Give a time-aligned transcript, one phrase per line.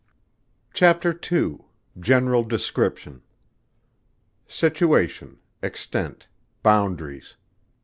[0.73, 1.59] CHAPTER II.
[1.99, 3.21] GENERAL DESCRIPTION.
[4.49, 5.35] _Situation.
[5.61, 6.25] Extent.
[6.63, 7.35] Boundaries.